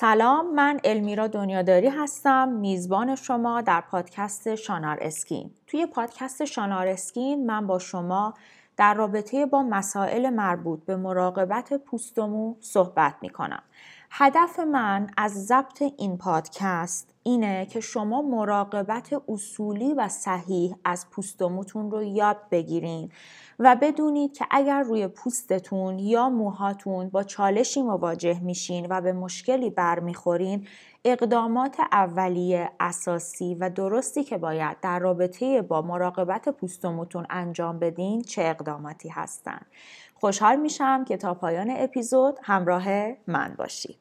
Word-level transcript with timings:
سلام 0.00 0.54
من 0.54 0.80
المیرا 0.84 1.26
دنیاداری 1.26 1.88
هستم 1.88 2.48
میزبان 2.48 3.14
شما 3.14 3.60
در 3.60 3.80
پادکست 3.80 4.54
شانار 4.54 4.98
اسکین 5.00 5.50
توی 5.66 5.86
پادکست 5.86 6.44
شانار 6.44 6.86
اسکین 6.86 7.46
من 7.46 7.66
با 7.66 7.78
شما 7.78 8.34
در 8.76 8.94
رابطه 8.94 9.46
با 9.46 9.62
مسائل 9.62 10.30
مربوط 10.30 10.84
به 10.84 10.96
مراقبت 10.96 11.72
پوست 11.72 12.18
و 12.18 12.26
مو 12.26 12.54
صحبت 12.60 13.14
می 13.22 13.30
کنم. 13.30 13.62
هدف 14.10 14.58
من 14.58 15.10
از 15.16 15.46
ضبط 15.46 15.82
این 15.96 16.18
پادکست 16.18 17.14
اینه 17.22 17.66
که 17.66 17.80
شما 17.80 18.22
مراقبت 18.22 19.22
اصولی 19.28 19.94
و 19.94 20.08
صحیح 20.08 20.74
از 20.84 21.10
پوست 21.10 21.42
رو 21.42 22.02
یاد 22.02 22.36
بگیرین 22.50 23.10
و 23.58 23.76
بدونید 23.82 24.32
که 24.32 24.46
اگر 24.50 24.82
روی 24.82 25.08
پوستتون 25.08 25.98
یا 25.98 26.28
موهاتون 26.28 27.08
با 27.08 27.22
چالشی 27.22 27.82
مواجه 27.82 28.40
میشین 28.40 28.86
و 28.90 29.00
به 29.00 29.12
مشکلی 29.12 29.70
برمیخورین 29.70 30.66
اقدامات 31.04 31.76
اولیه 31.92 32.70
اساسی 32.80 33.54
و 33.54 33.70
درستی 33.70 34.24
که 34.24 34.38
باید 34.38 34.80
در 34.80 34.98
رابطه 34.98 35.62
با 35.62 35.82
مراقبت 35.82 36.48
پوست 36.48 36.84
انجام 37.30 37.78
بدین 37.78 38.22
چه 38.22 38.42
اقداماتی 38.42 39.08
هستن. 39.08 39.60
خوشحال 40.20 40.56
میشم 40.56 41.04
که 41.04 41.16
تا 41.16 41.34
پایان 41.34 41.70
اپیزود 41.70 42.38
همراه 42.42 42.88
من 43.26 43.54
باشید. 43.58 43.98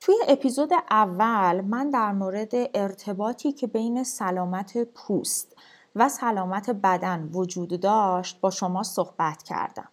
توی 0.00 0.14
اپیزود 0.28 0.70
اول 0.90 1.60
من 1.60 1.90
در 1.90 2.12
مورد 2.12 2.52
ارتباطی 2.74 3.52
که 3.52 3.66
بین 3.66 4.04
سلامت 4.04 4.84
پوست 4.84 5.49
و 5.96 6.08
سلامت 6.08 6.70
بدن 6.70 7.30
وجود 7.32 7.80
داشت 7.80 8.40
با 8.40 8.50
شما 8.50 8.82
صحبت 8.82 9.42
کردم. 9.42 9.88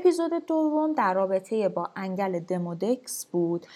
اپیزود 0.00 0.46
دوم 0.46 0.92
در 0.92 1.14
رابطه 1.14 1.68
با 1.68 1.90
انگل 1.96 2.38
دمودکس 2.38 3.26
بود 3.26 3.66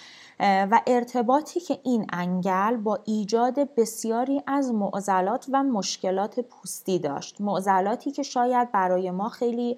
و 0.41 0.81
ارتباطی 0.87 1.61
که 1.61 1.79
این 1.83 2.07
انگل 2.13 2.77
با 2.77 2.99
ایجاد 3.05 3.75
بسیاری 3.75 4.43
از 4.47 4.75
معضلات 4.75 5.47
و 5.53 5.63
مشکلات 5.63 6.41
پوستی 6.41 6.98
داشت. 6.98 7.41
معضلاتی 7.41 8.11
که 8.11 8.23
شاید 8.23 8.73
برای 8.73 9.11
ما 9.11 9.29
خیلی 9.29 9.77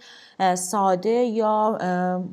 ساده 0.54 1.10
یا 1.10 1.78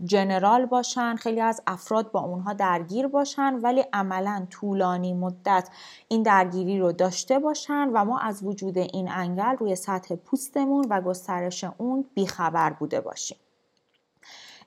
جنرال 0.03 0.65
باشن 0.65 1.15
خیلی 1.15 1.41
از 1.41 1.61
افراد 1.67 2.11
با 2.11 2.19
اونها 2.19 2.53
درگیر 2.53 3.07
باشن 3.07 3.53
ولی 3.53 3.85
عملا 3.93 4.47
طولانی 4.49 5.13
مدت 5.13 5.69
این 6.07 6.23
درگیری 6.23 6.79
رو 6.79 6.91
داشته 6.91 7.39
باشن 7.39 7.89
و 7.93 8.05
ما 8.05 8.19
از 8.19 8.43
وجود 8.43 8.77
این 8.77 9.11
انگل 9.11 9.55
روی 9.59 9.75
سطح 9.75 10.15
پوستمون 10.15 10.87
و 10.89 11.01
گسترش 11.01 11.65
اون 11.77 12.05
بیخبر 12.15 12.69
بوده 12.69 13.01
باشیم. 13.01 13.37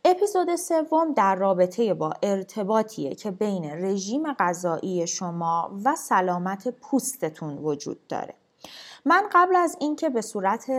اپیزود 0.04 0.56
سوم 0.56 1.14
در 1.14 1.34
رابطه 1.34 1.94
با 1.94 2.12
ارتباطیه 2.22 3.14
که 3.14 3.30
بین 3.30 3.64
رژیم 3.64 4.32
غذایی 4.32 5.06
شما 5.06 5.80
و 5.84 5.96
سلامت 5.96 6.68
پوستتون 6.68 7.58
وجود 7.58 8.06
داره. 8.06 8.34
من 9.04 9.22
قبل 9.32 9.56
از 9.56 9.76
اینکه 9.80 10.08
به 10.08 10.20
صورت 10.20 10.70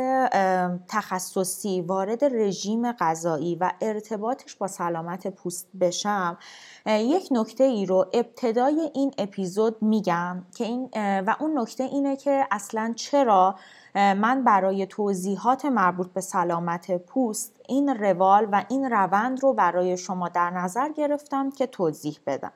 تخصصی 0.88 1.82
وارد 1.82 2.24
رژیم 2.24 2.92
غذایی 2.92 3.56
و 3.56 3.72
ارتباطش 3.82 4.56
با 4.56 4.68
سلامت 4.68 5.28
پوست 5.28 5.68
بشم 5.80 6.38
یک 6.86 7.28
نکته 7.32 7.64
ای 7.64 7.86
رو 7.86 8.06
ابتدای 8.14 8.92
این 8.94 9.14
اپیزود 9.18 9.82
میگم 9.82 10.46
که 10.56 10.64
این 10.64 10.90
و 10.96 11.36
اون 11.40 11.60
نکته 11.60 11.84
اینه 11.84 12.16
که 12.16 12.48
اصلا 12.52 12.94
چرا 12.96 13.56
من 13.96 14.44
برای 14.44 14.86
توضیحات 14.86 15.66
مربوط 15.66 16.08
به 16.08 16.22
سلامت 16.22 16.98
پوست 16.98 17.53
این 17.68 17.90
روال 17.90 18.48
و 18.52 18.66
این 18.70 18.92
روند 18.92 19.44
رو 19.44 19.54
برای 19.54 19.98
شما 19.98 20.30
در 20.30 20.50
نظر 20.50 20.90
گرفتم 20.90 21.52
که 21.52 21.68
توضیح 21.68 22.20
بدم. 22.28 22.52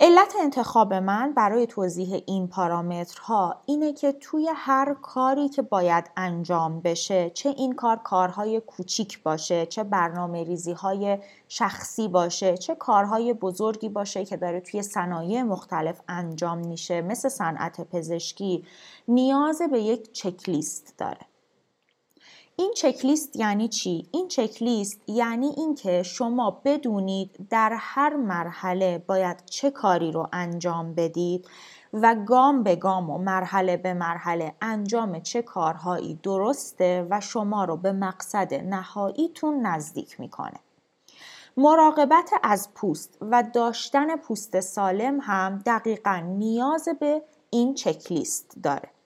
علت 0.00 0.34
انتخاب 0.40 0.94
من 0.94 1.32
برای 1.32 1.66
توضیح 1.66 2.22
این 2.26 2.48
پارامترها 2.48 3.62
اینه 3.66 3.92
که 3.92 4.12
توی 4.12 4.50
هر 4.54 4.96
کاری 5.02 5.48
که 5.48 5.62
باید 5.62 6.10
انجام 6.16 6.80
بشه 6.80 7.30
چه 7.30 7.48
این 7.48 7.72
کار 7.72 7.96
کارهای 7.96 8.60
کوچیک 8.60 9.22
باشه 9.22 9.66
چه 9.66 9.84
برنامه 9.84 10.44
ریزی 10.44 10.72
های 10.72 11.18
شخصی 11.48 12.08
باشه 12.08 12.56
چه 12.56 12.74
کارهای 12.74 13.32
بزرگی 13.32 13.88
باشه 13.88 14.24
که 14.24 14.36
داره 14.36 14.60
توی 14.60 14.82
صنایع 14.82 15.42
مختلف 15.42 16.00
انجام 16.08 16.58
میشه 16.58 17.02
مثل 17.02 17.28
صنعت 17.28 17.80
پزشکی 17.80 18.64
نیاز 19.08 19.62
به 19.70 19.80
یک 19.80 20.12
چکلیست 20.12 20.94
داره. 20.98 21.37
این 22.60 22.72
چکلیست 22.76 23.36
یعنی 23.36 23.68
چی؟ 23.68 24.08
این 24.12 24.28
چکلیست 24.28 25.00
یعنی 25.06 25.46
اینکه 25.56 26.02
شما 26.02 26.62
بدونید 26.64 27.46
در 27.50 27.76
هر 27.80 28.16
مرحله 28.16 29.04
باید 29.06 29.44
چه 29.46 29.70
کاری 29.70 30.12
رو 30.12 30.28
انجام 30.32 30.94
بدید 30.94 31.48
و 31.92 32.14
گام 32.26 32.62
به 32.62 32.76
گام 32.76 33.10
و 33.10 33.18
مرحله 33.18 33.76
به 33.76 33.94
مرحله 33.94 34.54
انجام 34.62 35.20
چه 35.20 35.42
کارهایی 35.42 36.20
درسته 36.22 37.06
و 37.10 37.20
شما 37.20 37.64
رو 37.64 37.76
به 37.76 37.92
مقصد 37.92 38.54
نهاییتون 38.54 39.66
نزدیک 39.66 40.20
می‌کنه. 40.20 40.60
مراقبت 41.56 42.30
از 42.42 42.74
پوست 42.74 43.18
و 43.20 43.44
داشتن 43.54 44.16
پوست 44.16 44.60
سالم 44.60 45.20
هم 45.22 45.62
دقیقا 45.66 46.16
نیاز 46.16 46.88
به 47.00 47.22
این 47.50 47.74
چکلیست 47.74 48.54
داره. 48.62 48.97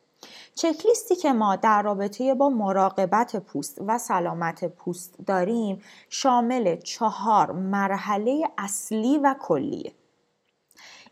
چکلیستی 0.54 1.16
که 1.16 1.32
ما 1.32 1.56
در 1.56 1.82
رابطه 1.82 2.34
با 2.34 2.48
مراقبت 2.48 3.36
پوست 3.36 3.78
و 3.86 3.98
سلامت 3.98 4.64
پوست 4.64 5.14
داریم 5.26 5.82
شامل 6.08 6.76
چهار 6.76 7.52
مرحله 7.52 8.44
اصلی 8.58 9.18
و 9.18 9.34
کلیه 9.40 9.92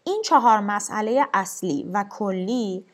این 0.04 0.22
چهار 0.24 0.60
مسئله 0.60 1.26
اصلی 1.34 1.90
و 1.92 2.04
کلی 2.10 2.86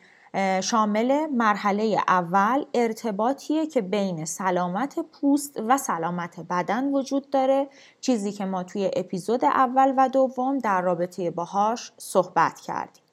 شامل 0.61 1.27
مرحله 1.27 1.97
اول 2.07 2.65
ارتباطیه 2.73 3.67
که 3.67 3.81
بین 3.81 4.25
سلامت 4.25 4.99
پوست 4.99 5.59
و 5.67 5.77
سلامت 5.77 6.39
بدن 6.39 6.93
وجود 6.93 7.29
داره 7.29 7.69
چیزی 8.01 8.31
که 8.31 8.45
ما 8.45 8.63
توی 8.63 8.91
اپیزود 8.95 9.45
اول 9.45 9.93
و 9.97 10.09
دوم 10.09 10.57
در 10.57 10.81
رابطه 10.81 11.31
باهاش 11.31 11.91
صحبت 11.97 12.59
کردیم. 12.59 13.06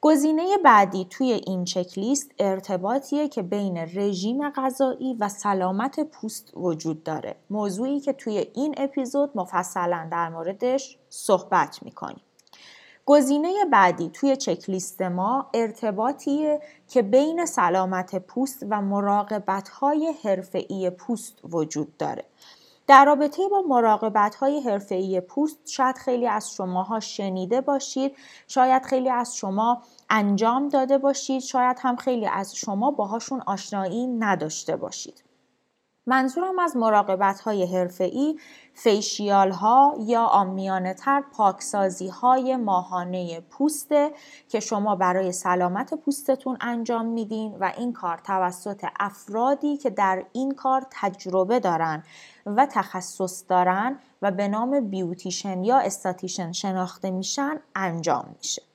گزینه 0.00 0.58
بعدی 0.64 1.06
توی 1.10 1.32
این 1.32 1.64
چکلیست 1.64 2.30
ارتباطیه 2.38 3.28
که 3.28 3.42
بین 3.42 3.78
رژیم 3.78 4.50
غذایی 4.50 5.14
و 5.20 5.28
سلامت 5.28 6.00
پوست 6.00 6.50
وجود 6.54 7.02
داره. 7.02 7.36
موضوعی 7.50 8.00
که 8.00 8.12
توی 8.12 8.46
این 8.54 8.74
اپیزود 8.76 9.30
مفصلا 9.34 10.08
در 10.12 10.28
موردش 10.28 10.98
صحبت 11.08 11.82
می‌کنیم. 11.82 12.20
گزینه 13.06 13.54
بعدی 13.72 14.10
توی 14.10 14.36
چکلیست 14.36 15.02
ما 15.02 15.46
ارتباطیه 15.54 16.60
که 16.88 17.02
بین 17.02 17.46
سلامت 17.46 18.16
پوست 18.16 18.66
و 18.70 18.82
مراقبت 18.82 19.68
های 19.68 20.14
حرفه‌ای 20.24 20.90
پوست 20.90 21.38
وجود 21.44 21.96
داره. 21.96 22.24
در 22.88 23.04
رابطه 23.04 23.48
با 23.48 23.62
مراقبت 23.68 24.34
های 24.34 24.60
حرفه‌ای 24.60 25.20
پوست 25.20 25.58
شاید 25.66 25.98
خیلی 25.98 26.26
از 26.26 26.52
شماها 26.52 27.00
شنیده 27.00 27.60
باشید 27.60 28.16
شاید 28.46 28.82
خیلی 28.82 29.10
از 29.10 29.36
شما 29.36 29.82
انجام 30.10 30.68
داده 30.68 30.98
باشید 30.98 31.40
شاید 31.42 31.76
هم 31.80 31.96
خیلی 31.96 32.26
از 32.26 32.56
شما 32.56 32.90
باهاشون 32.90 33.42
آشنایی 33.46 34.06
نداشته 34.06 34.76
باشید. 34.76 35.27
منظورم 36.08 36.58
از 36.58 36.76
مراقبت 36.76 37.40
های 37.40 37.76
حرفه‌ای 37.76 38.38
فیشیال 38.74 39.50
ها 39.50 39.96
یا 40.00 40.24
آمیانه 40.24 40.94
تر 40.94 41.24
پاکسازی 41.32 42.08
های 42.08 42.56
ماهانه 42.56 43.40
پوسته 43.40 44.10
که 44.48 44.60
شما 44.60 44.96
برای 44.96 45.32
سلامت 45.32 45.94
پوستتون 45.94 46.58
انجام 46.60 47.06
میدین 47.06 47.56
و 47.60 47.72
این 47.78 47.92
کار 47.92 48.18
توسط 48.18 48.84
افرادی 49.00 49.76
که 49.76 49.90
در 49.90 50.24
این 50.32 50.54
کار 50.54 50.86
تجربه 50.90 51.60
دارن 51.60 52.02
و 52.46 52.66
تخصص 52.66 53.44
دارن 53.48 53.98
و 54.22 54.30
به 54.30 54.48
نام 54.48 54.80
بیوتیشن 54.80 55.64
یا 55.64 55.78
استاتیشن 55.78 56.52
شناخته 56.52 57.10
میشن 57.10 57.60
انجام 57.74 58.34
میشه. 58.38 58.67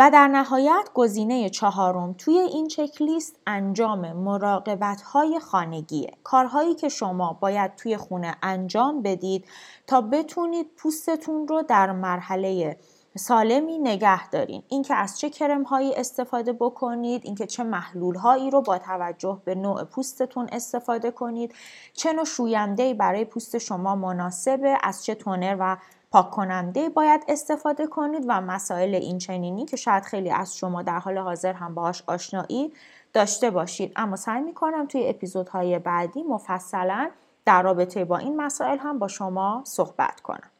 و 0.00 0.10
در 0.10 0.28
نهایت 0.28 0.88
گزینه 0.94 1.50
چهارم 1.50 2.12
توی 2.18 2.38
این 2.38 2.68
چکلیست 2.68 3.36
انجام 3.46 4.12
مراقبت 4.12 5.02
های 5.02 5.40
خانگیه. 5.40 6.12
کارهایی 6.24 6.74
که 6.74 6.88
شما 6.88 7.38
باید 7.40 7.74
توی 7.74 7.96
خونه 7.96 8.36
انجام 8.42 9.02
بدید 9.02 9.44
تا 9.86 10.00
بتونید 10.00 10.66
پوستتون 10.76 11.48
رو 11.48 11.62
در 11.62 11.92
مرحله 11.92 12.76
سالمی 13.16 13.78
نگه 13.78 14.28
دارین. 14.28 14.62
اینکه 14.68 14.94
از 14.94 15.18
چه 15.18 15.30
کرم 15.30 15.62
هایی 15.62 15.94
استفاده 15.94 16.52
بکنید 16.52 17.22
اینکه 17.24 17.46
چه 17.46 17.62
محلول 17.64 18.16
هایی 18.16 18.50
رو 18.50 18.62
با 18.62 18.78
توجه 18.78 19.42
به 19.44 19.54
نوع 19.54 19.84
پوستتون 19.84 20.48
استفاده 20.52 21.10
کنید 21.10 21.54
چه 21.92 22.12
نوع 22.12 22.24
شوینده 22.24 22.94
برای 22.94 23.24
پوست 23.24 23.58
شما 23.58 23.96
مناسبه 23.96 24.78
از 24.82 25.04
چه 25.04 25.14
تونر 25.14 25.56
و 25.60 25.76
پاک 26.10 26.30
کننده 26.30 26.88
باید 26.88 27.24
استفاده 27.28 27.86
کنید 27.86 28.24
و 28.28 28.40
مسائل 28.40 28.94
این 28.94 29.18
چنینی 29.18 29.64
که 29.64 29.76
شاید 29.76 30.04
خیلی 30.04 30.30
از 30.30 30.56
شما 30.56 30.82
در 30.82 30.98
حال 30.98 31.18
حاضر 31.18 31.52
هم 31.52 31.74
باهاش 31.74 32.02
آشنایی 32.06 32.72
داشته 33.12 33.50
باشید. 33.50 33.92
اما 33.96 34.16
سعی 34.16 34.40
می‌کنم 34.40 34.86
توی 34.86 35.08
اپیزودهای 35.08 35.78
بعدی 35.78 36.22
مفصلا 36.22 37.10
در 37.44 37.62
رابطه 37.62 38.04
با 38.04 38.18
این 38.18 38.36
مسائل 38.36 38.78
هم 38.78 38.98
با 38.98 39.08
شما 39.08 39.62
صحبت 39.66 40.20
کنم. 40.20 40.50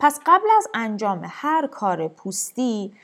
پس 0.00 0.20
قبل 0.26 0.46
از 0.56 0.68
انجام 0.74 1.26
هر 1.30 1.66
کار 1.66 2.08
پوستی 2.08 2.94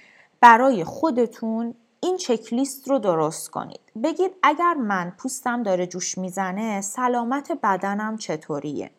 برای 0.41 0.85
خودتون 0.85 1.75
این 2.01 2.17
چکلیست 2.17 2.89
رو 2.89 2.99
درست 2.99 3.51
کنید. 3.51 3.81
بگید 4.05 4.33
اگر 4.43 4.75
من 4.75 5.13
پوستم 5.19 5.63
داره 5.63 5.87
جوش 5.87 6.19
می‌زنه 6.19 6.81
سلامت 6.81 7.53
بدنم 7.63 8.17
چطوریه؟ 8.17 8.91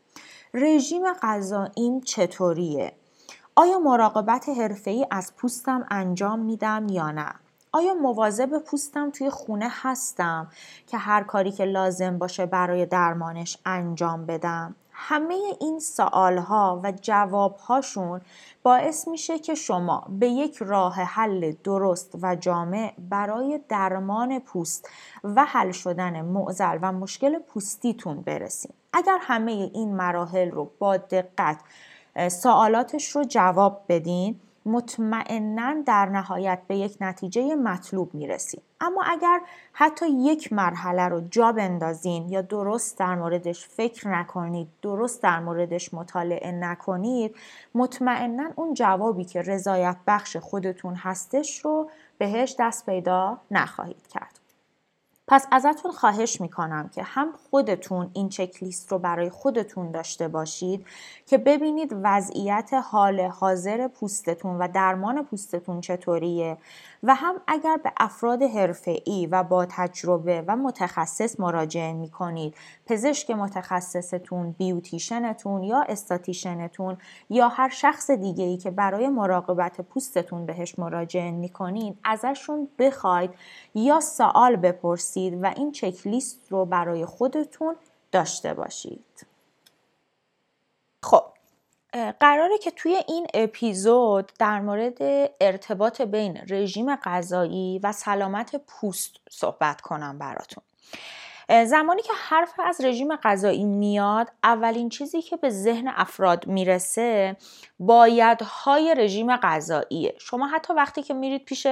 رژیم 0.53 1.13
غذاییم 1.13 2.01
چطوریه؟ 2.01 2.93
آیا 3.55 3.79
مراقبت 3.79 4.49
حرفه‌ای 4.49 5.07
از 5.11 5.35
پوستم 5.35 5.85
انجام 5.91 6.39
میدم 6.39 6.87
یا 6.89 7.11
نه؟ 7.11 7.33
آیا 7.71 7.93
مواظب 7.93 8.57
پوستم 8.57 9.11
توی 9.11 9.29
خونه 9.29 9.67
هستم 9.71 10.47
که 10.87 10.97
هر 10.97 11.23
کاری 11.23 11.51
که 11.51 11.65
لازم 11.65 12.17
باشه 12.17 12.45
برای 12.45 12.85
درمانش 12.85 13.57
انجام 13.65 14.25
بدم؟ 14.25 14.75
همه 14.91 15.35
این 15.59 15.79
سوال 15.79 16.37
ها 16.37 16.81
و 16.83 16.93
جواب 17.01 17.57
هاشون 17.57 18.21
باعث 18.63 19.07
میشه 19.07 19.39
که 19.39 19.55
شما 19.55 20.07
به 20.09 20.27
یک 20.27 20.57
راه 20.57 20.93
حل 20.93 21.53
درست 21.63 22.15
و 22.21 22.35
جامع 22.35 22.93
برای 23.09 23.59
درمان 23.69 24.39
پوست 24.39 24.89
و 25.23 25.45
حل 25.45 25.71
شدن 25.71 26.21
معزل 26.21 26.79
و 26.81 26.91
مشکل 26.91 27.39
پوستیتون 27.39 28.21
برسید. 28.21 28.80
اگر 28.93 29.17
همه 29.21 29.51
این 29.51 29.95
مراحل 29.95 30.51
رو 30.51 30.71
با 30.79 30.97
دقت 30.97 31.57
سوالاتش 32.29 33.09
رو 33.09 33.23
جواب 33.23 33.81
بدین 33.89 34.39
مطمئنا 34.65 35.75
در 35.85 36.05
نهایت 36.05 36.59
به 36.67 36.77
یک 36.77 36.97
نتیجه 37.01 37.55
مطلوب 37.55 38.13
می‌رسیم. 38.13 38.61
اما 38.81 39.03
اگر 39.03 39.41
حتی 39.73 40.09
یک 40.09 40.53
مرحله 40.53 41.07
رو 41.07 41.21
جا 41.21 41.51
بندازین 41.51 42.29
یا 42.29 42.41
درست 42.41 42.99
در 42.99 43.15
موردش 43.15 43.67
فکر 43.67 44.07
نکنید 44.07 44.67
درست 44.81 45.23
در 45.23 45.39
موردش 45.39 45.93
مطالعه 45.93 46.51
نکنید 46.51 47.35
مطمئنا 47.75 48.49
اون 48.55 48.73
جوابی 48.73 49.25
که 49.25 49.41
رضایت 49.41 49.97
بخش 50.07 50.37
خودتون 50.37 50.95
هستش 50.95 51.65
رو 51.65 51.89
بهش 52.17 52.55
دست 52.59 52.85
پیدا 52.85 53.37
نخواهید 53.51 54.07
کرد. 54.07 54.40
پس 55.31 55.47
ازتون 55.51 55.91
خواهش 55.91 56.41
می‌کنم 56.41 56.89
که 56.89 57.03
هم 57.03 57.33
خودتون 57.49 58.09
این 58.13 58.29
چک 58.29 58.63
لیست 58.63 58.91
رو 58.91 58.99
برای 58.99 59.29
خودتون 59.29 59.91
داشته 59.91 60.27
باشید 60.27 60.85
که 61.25 61.37
ببینید 61.37 61.95
وضعیت 62.03 62.69
حال 62.73 63.19
حاضر 63.19 63.87
پوستتون 63.87 64.57
و 64.57 64.67
درمان 64.67 65.25
پوستتون 65.25 65.81
چطوریه. 65.81 66.57
و 67.03 67.15
هم 67.15 67.41
اگر 67.47 67.77
به 67.77 67.91
افراد 67.97 68.43
حرفه‌ای 68.43 69.27
و 69.31 69.43
با 69.43 69.65
تجربه 69.65 70.43
و 70.47 70.55
متخصص 70.55 71.39
مراجعه 71.39 71.93
می 71.93 72.09
کنید 72.09 72.55
پزشک 72.85 73.31
متخصصتون 73.31 74.51
بیوتیشنتون 74.51 75.63
یا 75.63 75.81
استاتیشنتون 75.81 76.97
یا 77.29 77.47
هر 77.47 77.69
شخص 77.69 78.11
دیگه 78.11 78.43
ای 78.43 78.57
که 78.57 78.71
برای 78.71 79.09
مراقبت 79.09 79.81
پوستتون 79.81 80.45
بهش 80.45 80.79
مراجعه 80.79 81.31
می 81.31 81.51
ازشون 82.03 82.67
بخواید 82.79 83.31
یا 83.75 83.99
سوال 83.99 84.55
بپرسید 84.55 85.43
و 85.43 85.45
این 85.55 85.71
چک 85.71 86.07
لیست 86.07 86.39
رو 86.49 86.65
برای 86.65 87.05
خودتون 87.05 87.75
داشته 88.11 88.53
باشید. 88.53 89.27
خب 91.03 91.23
قراره 92.19 92.57
که 92.57 92.71
توی 92.71 93.01
این 93.07 93.27
اپیزود 93.33 94.31
در 94.39 94.59
مورد 94.59 94.97
ارتباط 95.41 96.01
بین 96.01 96.41
رژیم 96.49 96.95
غذایی 96.95 97.79
و 97.83 97.91
سلامت 97.91 98.55
پوست 98.67 99.15
صحبت 99.29 99.81
کنم 99.81 100.17
براتون. 100.17 100.63
زمانی 101.65 102.01
که 102.01 102.13
حرف 102.15 102.53
از 102.65 102.81
رژیم 102.81 103.15
غذایی 103.15 103.65
میاد 103.65 104.31
اولین 104.43 104.89
چیزی 104.89 105.21
که 105.21 105.37
به 105.37 105.49
ذهن 105.49 105.87
افراد 105.87 106.47
می‌رسه 106.47 107.37
بایدهای 107.79 108.95
رژیم 108.97 109.35
غذاییه. 109.37 110.15
شما 110.19 110.47
حتی 110.47 110.73
وقتی 110.73 111.03
که 111.03 111.13
میرید 111.13 111.45
پیش 111.45 111.67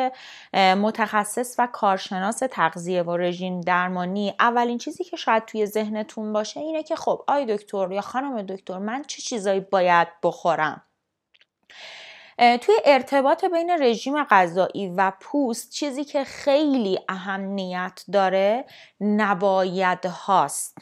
متخصص 0.53 1.55
و 1.59 1.67
کارشناس 1.67 2.39
تغذیه 2.51 3.03
و 3.03 3.17
رژیم 3.17 3.61
درمانی 3.61 4.33
اولین 4.39 4.77
چیزی 4.77 5.03
که 5.03 5.17
شاید 5.17 5.45
توی 5.45 5.65
ذهنتون 5.65 6.33
باشه 6.33 6.59
اینه 6.59 6.83
که 6.83 6.95
خب 6.95 7.23
آی 7.27 7.57
دکتر 7.57 7.91
یا 7.91 8.01
خانم 8.01 8.41
دکتر 8.41 8.77
من 8.77 9.03
چه 9.07 9.21
چیزایی 9.21 9.59
باید 9.59 10.07
بخورم؟ 10.23 10.81
توی 12.39 12.75
ارتباط 12.85 13.45
بین 13.45 13.69
رژیم 13.69 14.23
غذایی 14.23 14.93
و 14.97 15.11
پوست 15.19 15.71
چیزی 15.71 16.03
که 16.03 16.23
خیلی 16.23 16.99
اهمیت 17.09 18.03
داره 18.11 18.65
نباید 19.01 20.05
هاست. 20.05 20.77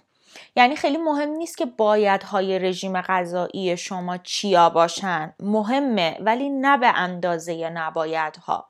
یعنی 0.55 0.75
خیلی 0.75 0.97
مهم 0.97 1.29
نیست 1.29 1.57
که 1.57 1.65
بایدهای 1.65 2.59
رژیم 2.59 3.01
غذایی 3.01 3.77
شما 3.77 4.17
چیا 4.17 4.69
باشن. 4.69 5.33
مهمه 5.39 6.17
ولی 6.21 6.49
نه 6.49 6.77
به 6.77 6.87
اندازه 6.87 7.69
نبایدها. 7.69 8.69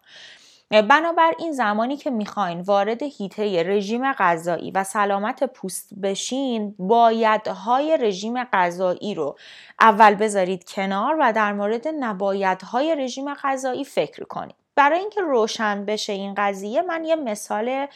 بنابراین 0.71 1.51
زمانی 1.51 1.97
که 1.97 2.09
می‌خواین 2.09 2.61
وارد 2.61 3.03
هیته 3.03 3.63
رژیم 3.63 4.13
غذایی 4.13 4.71
و 4.71 4.83
سلامت 4.83 5.43
پوست 5.43 5.89
بشین 6.03 6.75
بایدهای 6.79 7.97
رژیم 7.97 8.43
غذایی 8.43 9.15
رو 9.15 9.37
اول 9.79 10.15
بذارید 10.15 10.69
کنار 10.69 11.15
و 11.19 11.33
در 11.33 11.53
مورد 11.53 11.87
نبایدهای 11.87 12.95
رژیم 12.95 13.33
غذایی 13.33 13.85
فکر 13.85 14.23
کنید. 14.23 14.55
برای 14.75 14.99
اینکه 14.99 15.21
روشن 15.21 15.85
بشه 15.85 16.13
این 16.13 16.33
قضیه 16.37 16.81
من 16.81 17.05
یه 17.05 17.15
مثال 17.15 17.87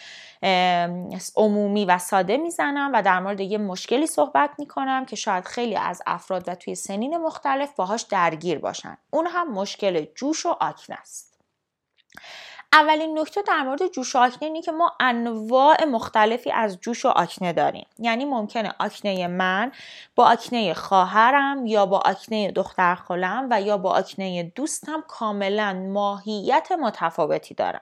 عمومی 1.36 1.86
و 1.86 1.98
ساده 1.98 2.38
می‌زنم 2.38 2.92
و 2.94 3.02
در 3.02 3.20
مورد 3.20 3.40
یه 3.40 3.58
مشکلی 3.58 4.08
صحبت 4.08 4.50
می‌کنم 4.58 5.06
که 5.06 5.16
شاید 5.16 5.46
خیلی 5.46 5.76
از 5.76 6.02
افراد 6.06 6.50
و 6.50 6.56
توی 6.56 6.76
سنین 6.76 7.18
مختلف 7.18 7.76
باهاش 7.76 8.02
درگیر 8.02 8.60
باشن. 8.60 8.98
اون 9.10 9.28
هم 9.28 9.52
مشکل 9.52 10.06
جوش 10.16 10.46
و 10.46 10.50
آکنه 10.50 10.98
است. 11.00 11.32
اولین 12.74 13.20
نکته 13.20 13.42
در 13.42 13.64
مورد 13.64 13.88
جوش 13.88 14.16
آکنه 14.16 14.44
اینه 14.44 14.62
که 14.62 14.72
ما 14.72 14.94
انواع 15.00 15.86
مختلفی 15.86 16.52
از 16.52 16.80
جوش 16.80 17.06
و 17.06 17.08
آکنه 17.08 17.54
داریم. 17.54 17.86
یعنی 18.00 18.26
ممکنه 18.26 18.74
آکنه 18.80 19.28
من 19.28 19.72
با 20.16 20.32
آکنه 20.32 20.74
خواهرم 20.74 21.66
یا 21.66 21.86
با 21.86 21.98
آکنه 21.98 22.52
دختر 22.52 22.96
خالم 22.96 23.48
و 23.52 23.62
یا 23.62 23.78
با 23.78 23.90
آکنه 23.92 24.52
دوستم 24.56 25.04
کاملا 25.08 25.74
ماهیت 25.74 26.72
متفاوتی 26.72 27.54
دارن. 27.54 27.82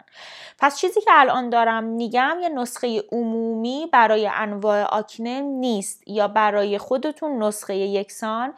پس 0.60 0.78
چیزی 0.78 1.02
که 1.02 1.12
الان 1.14 1.50
دارم 1.50 1.84
میگم 1.84 2.38
یه 2.42 2.50
نسخه 2.50 3.04
عمومی 3.12 3.90
برای 3.94 4.30
انواع 4.34 4.84
آکنه 4.84 5.42
نیست 5.42 6.08
یا 6.08 6.28
برای 6.28 6.78
خودتون 6.78 7.44
نسخه 7.44 7.76
یکسان 7.76 8.54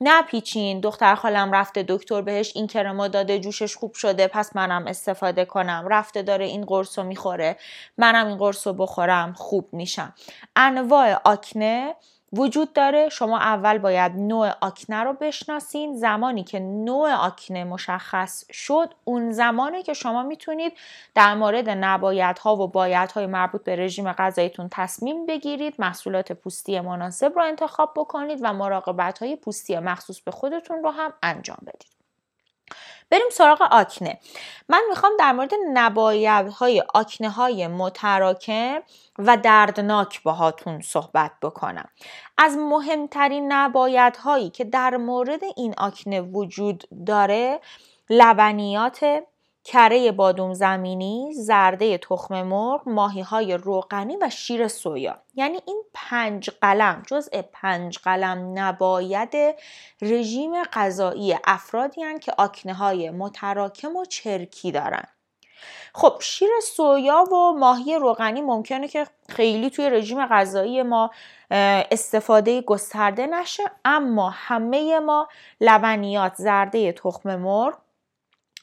نپیچین 0.00 0.80
دختر 0.80 1.14
خالم 1.14 1.52
رفته 1.52 1.84
دکتر 1.88 2.22
بهش 2.22 2.52
این 2.56 2.66
کرما 2.66 3.08
داده 3.08 3.38
جوشش 3.40 3.76
خوب 3.76 3.94
شده 3.94 4.26
پس 4.28 4.56
منم 4.56 4.86
استفاده 4.86 5.44
کنم. 5.44 5.86
رفته 5.90 6.22
داره 6.22 6.44
این 6.44 6.64
قرص 6.64 6.98
می‌خوره 6.98 7.56
منم 7.98 8.26
این 8.26 8.36
قرص 8.38 8.66
بخورم 8.78 9.32
خوب 9.32 9.68
میشم. 9.72 10.14
انواع 10.56 11.20
آکنه 11.24 11.94
وجود 12.32 12.72
داره. 12.72 13.08
شما 13.08 13.38
اول 13.38 13.78
باید 13.78 14.12
نوع 14.16 14.50
آکنه 14.60 15.02
رو 15.02 15.12
بشناسین. 15.12 15.96
زمانی 15.96 16.44
که 16.44 16.60
نوع 16.60 17.12
آکنه 17.12 17.64
مشخص 17.64 18.44
شد 18.52 18.94
اون 19.04 19.30
زمانه 19.30 19.82
که 19.82 19.92
شما 19.92 20.22
می‌تونید 20.22 20.72
در 21.14 21.34
مورد 21.34 21.68
نبایدها 21.68 22.56
و 22.56 22.68
بایدهای 22.68 23.26
مربوط 23.26 23.64
به 23.64 23.76
رژیم 23.76 24.12
غذاییتون 24.12 24.68
تصمیم 24.72 25.26
بگیرید. 25.26 25.74
محصولات 25.78 26.32
پوستی 26.32 26.80
مناسب 26.80 27.32
رو 27.36 27.42
انتخاب 27.42 27.92
بکنید 27.96 28.38
و 28.42 28.52
مراقبت 28.52 29.18
های 29.18 29.36
پوستی 29.36 29.78
مخصوص 29.78 30.20
به 30.20 30.30
خودتون 30.30 30.82
رو 30.82 30.90
هم 30.90 31.12
انجام 31.22 31.58
بدید. 31.66 31.99
بریم 33.10 33.30
سراغ 33.32 33.62
آکنه. 33.70 34.18
من 34.68 34.82
می‌خوام 34.88 35.12
در 35.18 35.32
مورد 35.32 35.50
نبایدهای 35.72 36.82
آکنه 36.94 37.30
های 37.30 37.66
متراکم 37.66 38.80
و 39.18 39.36
دردناک 39.36 40.22
باهاتون 40.22 40.80
صحبت 40.80 41.32
بکنم. 41.42 41.88
از 42.38 42.56
مهمترین 42.56 43.52
نبایدهایی 43.52 44.50
که 44.50 44.64
در 44.64 44.96
مورد 44.96 45.40
این 45.56 45.74
آکنه 45.78 46.20
وجود 46.20 46.84
داره 47.06 47.60
لبنیات 48.10 49.22
کره 49.64 50.12
بادوم 50.12 50.54
زمینی، 50.54 51.34
زرده 51.34 51.98
تخم 51.98 52.42
مرغ، 52.42 52.88
ماهی 52.88 53.20
های 53.20 53.54
روغنی 53.54 54.16
و 54.16 54.30
شیر 54.30 54.68
سویا. 54.68 55.22
یعنی 55.34 55.58
این 55.66 55.82
پنج 55.94 56.50
قلم 56.50 57.02
جزء 57.06 57.42
پنج 57.52 57.98
قلم 57.98 58.52
نباید 58.54 59.56
رژیم 60.02 60.62
غذایی 60.62 61.36
افرادی 61.44 62.02
هن 62.02 62.18
که 62.18 62.32
آکنه 62.38 62.74
های 62.74 63.10
متراکم 63.10 63.96
و 63.96 64.04
چرکی 64.04 64.72
دارن. 64.72 65.04
خب 65.94 66.16
شیر 66.20 66.48
سویا 66.62 67.24
و 67.24 67.52
ماهی 67.58 67.94
روغنی 67.94 68.40
ممکنه 68.40 68.88
که 68.88 69.06
خیلی 69.28 69.70
توی 69.70 69.90
رژیم 69.90 70.26
غذایی 70.26 70.82
ما 70.82 71.10
استفاده 71.90 72.60
گسترده 72.60 73.26
نشه 73.26 73.62
اما 73.84 74.30
همه 74.30 74.98
ما 74.98 75.28
لبنیات 75.60 76.34
زرده 76.34 76.92
تخم 76.92 77.36
مرغ 77.36 77.78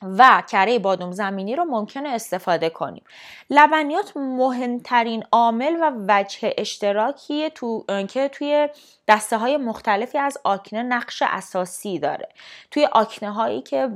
و 0.02 0.44
کره 0.52 0.80
بادوم 0.80 1.12
زمینی 1.12 1.56
رو 1.56 1.66
ممکنه 1.66 2.10
استفاده 2.10 2.70
کنیم. 2.70 3.04
لبنیات 3.50 4.18
مهمترین 4.18 5.24
عامل 5.32 5.78
و 5.82 5.92
وجه 6.08 6.54
اشتراکی 6.58 7.50
تو، 7.50 7.86
که 8.08 8.28
توی 8.28 8.70
دسته 9.08 9.38
های 9.38 9.58
مختلفی 9.58 10.18
از 10.18 10.38
آکنه 10.44 10.84
نقش 10.84 11.24
اساسی 11.26 12.00
داره. 12.00 12.30
توی 12.72 12.86
آکنه 12.92 13.32
هایی 13.32 13.62
که 13.62 13.90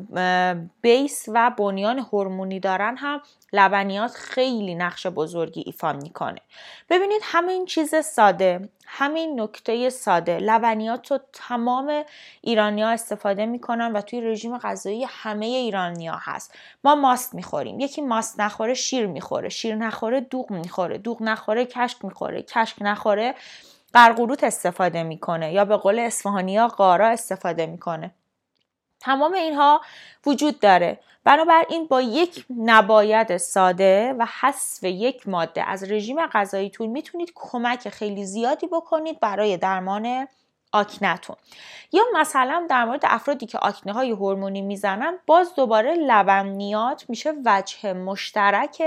بیس 0.81 1.25
و 1.27 1.51
بنیان 1.57 1.99
هورمونی 1.99 2.59
دارن 2.59 2.97
هم 2.97 3.21
لبنیات 3.53 4.11
خیلی 4.11 4.75
نقش 4.75 5.07
بزرگی 5.07 5.63
ایفا 5.65 5.93
می‌کنه. 5.93 6.41
ببینید 6.89 7.21
همین 7.23 7.65
چیز 7.65 7.95
ساده 7.95 8.69
همین 8.85 9.41
نکته 9.41 9.89
ساده. 9.89 10.37
لبنیات 10.37 11.11
رو 11.11 11.19
تمام 11.33 12.03
ایرانیا 12.41 12.89
استفاده 12.89 13.45
می‌کنن 13.45 13.91
و 13.91 14.01
توی 14.01 14.21
رژیم 14.21 14.57
غذایی 14.57 15.07
همه 15.09 15.45
ایرانیا 15.45 16.19
هست. 16.21 16.55
ما 16.83 16.95
ماست 16.95 17.35
می‌خوریم. 17.35 17.79
یکی 17.79 18.01
ماست 18.01 18.39
نخوره 18.39 18.73
شیر 18.73 19.07
می‌خوره 19.07 19.49
شیر 19.49 19.75
نخوره 19.75 20.21
دوغ 20.21 20.51
می‌خوره 20.51 20.97
دوغ 20.97 21.21
نخوره 21.21 21.65
کشک 21.65 22.05
می‌خوره 22.05 22.41
کشک 22.41 22.77
نخوره 22.81 23.35
قرقروت 23.93 24.43
استفاده 24.43 25.03
می‌کنه 25.03 25.53
یا 25.53 25.65
به 25.65 25.77
قول 25.77 25.99
اصفهانی 25.99 26.67
قارا 26.67 27.07
استفاده 27.07 27.65
می‌کنه. 27.65 28.11
تمام 29.01 29.33
اینها 29.33 29.81
وجود 30.25 30.59
داره. 30.59 30.99
بنابراین 31.23 31.87
با 31.87 32.01
یک 32.01 32.45
نباید 32.57 33.37
ساده 33.37 34.13
و 34.19 34.27
حذف 34.41 34.83
یک 34.83 35.27
ماده 35.27 35.63
از 35.63 35.91
رژیم 35.91 36.27
غذاییتون 36.27 36.87
می‌تونید 36.87 37.31
کمک 37.35 37.89
خیلی 37.89 38.25
زیادی 38.25 38.67
بکنید 38.67 39.19
برای 39.19 39.57
درمان 39.57 40.27
آکنتون 40.71 41.35
یا 41.91 42.03
مثلا 42.15 42.67
در 42.69 42.85
مورد 42.85 43.01
افرادی 43.03 43.45
که 43.45 43.57
آکنه 43.57 43.93
های 43.93 44.11
هورمونی 44.11 44.61
می‌زنن 44.61 45.17
باز 45.25 45.55
دوباره 45.55 45.93
لبنیات 45.95 47.05
میشه 47.09 47.33
وجه 47.45 47.93
مشترک 47.93 48.83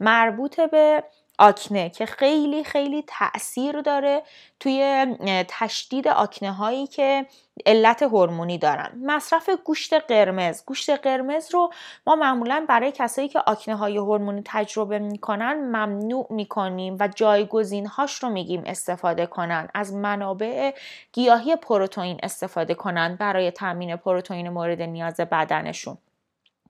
مربوط 0.00 0.60
به 0.60 1.04
آکنه 1.38 1.90
که 1.90 2.06
خیلی 2.06 2.64
خیلی 2.64 3.04
تاثیر 3.06 3.80
داره 3.80 4.22
توی 4.60 5.06
تشدید 5.48 6.08
آکنه 6.08 6.52
هایی 6.52 6.86
که 6.86 7.26
علت 7.66 8.02
هورمونی 8.02 8.58
دارن. 8.58 8.90
مصرف 9.02 9.50
گوشت 9.64 9.94
قرمز. 9.94 10.64
گوشت 10.64 10.90
قرمز 10.90 11.54
رو 11.54 11.70
ما 12.06 12.16
معمولا 12.16 12.66
برای 12.68 12.92
کسایی 12.92 13.28
که 13.28 13.38
آکنه 13.46 13.76
های 13.76 13.96
هورمونی 13.96 14.42
تجربه 14.44 14.98
می‌کنن 14.98 15.52
ممنوع 15.54 16.26
می‌کنیم 16.30 16.96
و 17.00 17.08
جایگزین 17.08 17.86
هاش 17.86 18.22
رو 18.22 18.28
میگیم 18.28 18.62
استفاده 18.66 19.26
کنن. 19.26 19.68
از 19.74 19.94
منابع 19.94 20.72
گیاهی 21.12 21.56
پروتئین 21.56 22.20
استفاده 22.22 22.74
کنن 22.74 23.16
برای 23.16 23.50
تامین 23.50 23.96
پروتئین 23.96 24.48
مورد 24.48 24.82
نیاز 24.82 25.16
بدنشون. 25.16 25.98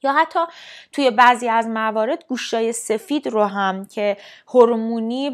یا 0.06 0.12
حتی 0.12 0.40
توی 0.92 1.10
بعضی 1.10 1.48
از 1.48 1.68
موارد 1.68 2.24
گوشتای 2.28 2.72
سفید 2.72 3.28
رو 3.28 3.44
هم 3.44 3.84
که 3.84 4.16
هورمونی 4.48 5.30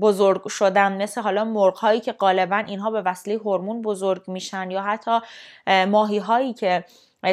بزرگ 0.00 0.48
شدن 0.48 1.02
مثل 1.02 1.20
حالا 1.20 1.44
مرغ 1.44 1.76
هایی 1.76 2.00
که 2.00 2.12
غالبا 2.12 2.56
اینها 2.56 2.90
به 2.90 3.02
وسیله 3.02 3.36
هورمون 3.38 3.82
بزرگ 3.82 4.22
میشن 4.26 4.70
یا 4.70 4.82
حتی 4.82 5.20
ماهی 5.66 6.18
هایی 6.18 6.52
که 6.52 6.84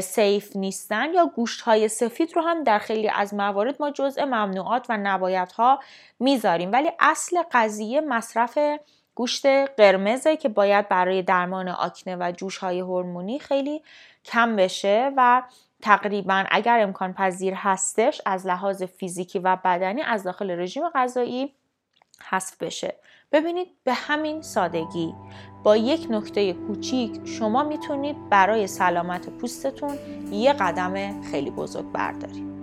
سیف 0.01 0.55
نیستن 0.55 1.13
یا 1.13 1.25
گوشت 1.35 1.61
های 1.61 1.87
سفید 1.87 2.35
رو 2.35 2.41
هم 2.41 2.63
در 2.63 2.79
خیلی 2.79 3.09
از 3.09 3.33
موارد 3.33 3.75
ما 3.79 3.91
جزء 3.91 4.25
ممنوعات 4.25 4.85
و 4.89 4.97
نبایت 4.97 5.51
ها 5.51 5.79
می‌ذاریم. 6.19 6.71
ولی 6.71 6.91
اصل 6.99 7.37
قضیه 7.51 8.01
مصرف 8.01 8.57
گوشت 9.15 9.45
قرمزه 9.77 10.37
که 10.37 10.49
باید 10.49 10.89
برای 10.89 11.21
درمان 11.21 11.67
آکنه 11.67 12.15
و 12.15 12.31
جوش 12.37 12.57
های 12.57 12.79
هورمونی 12.79 13.39
خیلی 13.39 13.81
کم 14.25 14.55
بشه 14.55 15.11
و 15.17 15.43
تقریبا 15.85 16.45
اگر 16.51 16.79
امکان 16.79 17.13
پذیر 17.13 17.53
هستش 17.57 18.21
از 18.25 18.47
لحاظ 18.47 18.83
فیزیکی 18.83 19.39
و 19.39 19.55
بدنی 19.55 20.01
از 20.01 20.23
داخل 20.23 20.51
رژیم 20.51 20.89
غذایی 20.89 21.55
حذف 22.29 22.57
بشه. 22.57 22.95
ببینید 23.31 23.67
به 23.83 23.93
همین 23.93 24.41
سادگی. 24.41 25.15
با 25.63 25.77
یک 25.77 26.07
نکته 26.09 26.53
کوچیک 26.53 27.27
شما 27.27 27.63
می‌تونید 27.63 28.29
برای 28.29 28.67
سلامت 28.67 29.29
پوستتون 29.29 29.97
یه 30.31 30.53
قدم 30.53 31.21
خیلی 31.21 31.51
بزرگ 31.51 31.91
بردارید 31.91 32.54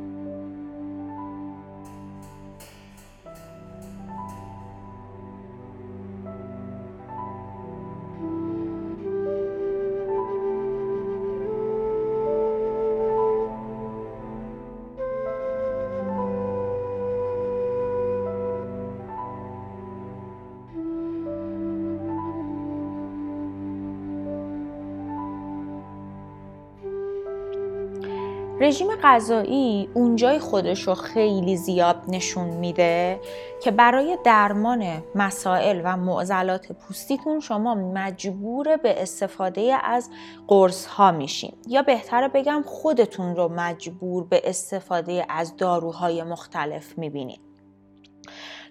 رژیم 28.62 28.88
غذایی 29.02 29.88
اونجای 29.95 30.38
خودش 30.38 30.83
رو 30.83 30.95
خیلی 30.95 31.57
زیاد 31.57 32.02
نشون 32.09 32.49
میده 32.49 33.21
که 33.62 33.71
برای 33.71 34.19
درمان 34.25 35.02
مسائل 35.14 35.81
و 35.85 35.97
معضلات 35.97 36.73
پوستیتون 36.73 37.40
شما 37.40 37.75
مجبور 37.75 38.76
به 38.76 39.02
استفاده 39.02 39.78
از 39.85 40.11
قرص 40.49 40.87
ها 40.87 41.12
میشین. 41.12 41.52
یا 41.69 41.83
بهتره 41.83 42.28
بگم 42.28 42.62
خودتون 42.66 43.37
رو 43.37 43.49
مجبور 43.49 44.25
به 44.25 44.42
استفاده 44.45 45.26
از 45.28 45.57
داروهای 45.57 46.23
مختلف 46.23 46.99
می‌بینید 46.99 47.40